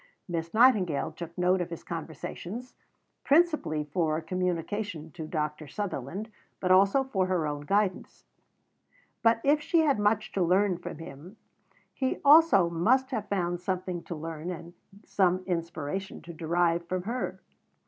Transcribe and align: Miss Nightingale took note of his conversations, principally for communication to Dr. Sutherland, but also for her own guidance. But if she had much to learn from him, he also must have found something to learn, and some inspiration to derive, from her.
Miss 0.27 0.51
Nightingale 0.51 1.11
took 1.11 1.37
note 1.37 1.61
of 1.61 1.69
his 1.69 1.83
conversations, 1.83 2.73
principally 3.23 3.83
for 3.83 4.19
communication 4.19 5.11
to 5.11 5.27
Dr. 5.27 5.67
Sutherland, 5.67 6.31
but 6.59 6.71
also 6.71 7.03
for 7.03 7.27
her 7.27 7.45
own 7.45 7.61
guidance. 7.67 8.25
But 9.21 9.41
if 9.43 9.61
she 9.61 9.81
had 9.81 9.99
much 9.99 10.31
to 10.31 10.41
learn 10.41 10.79
from 10.79 10.97
him, 10.97 11.37
he 11.93 12.17
also 12.25 12.67
must 12.67 13.11
have 13.11 13.29
found 13.29 13.59
something 13.61 14.01
to 14.05 14.15
learn, 14.15 14.49
and 14.49 14.73
some 15.05 15.43
inspiration 15.45 16.23
to 16.23 16.33
derive, 16.33 16.87
from 16.87 17.03
her. 17.03 17.39